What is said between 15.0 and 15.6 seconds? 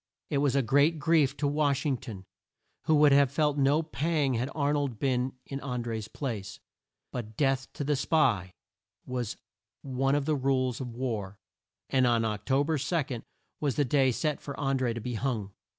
be hung.